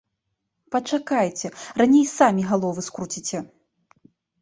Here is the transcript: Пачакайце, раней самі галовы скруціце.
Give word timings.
Пачакайце, 0.75 1.47
раней 1.83 2.05
самі 2.17 2.43
галовы 2.51 2.81
скруціце. 2.91 3.47